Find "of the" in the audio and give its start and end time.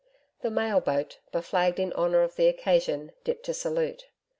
2.23-2.47